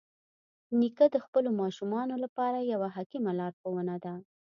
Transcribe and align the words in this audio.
نیکه 0.79 1.05
د 1.11 1.17
خپلو 1.25 1.49
ماشومانو 1.61 2.15
لپاره 2.23 2.67
یوه 2.73 2.87
حکیمه 2.95 3.31
لارښوونه 3.39 3.95
ده. 4.03 4.13